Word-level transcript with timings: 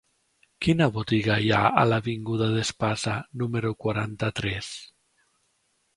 Quina 0.65 0.85
botiga 0.95 1.35
hi 1.43 1.51
ha 1.57 1.59
a 1.83 1.83
l'avinguda 1.91 2.47
d'Espasa 2.55 3.15
número 3.43 3.75
quaranta-tres? 3.87 4.75